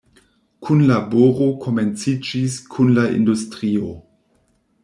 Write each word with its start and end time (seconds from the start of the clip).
Kunlaboro 0.67 1.49
komenciĝis 1.67 2.57
kun 2.73 2.93
la 2.99 3.07
industrio. 3.19 3.93